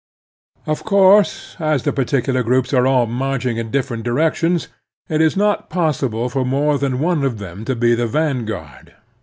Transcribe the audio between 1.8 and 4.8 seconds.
the particular groups are all marching in different directions,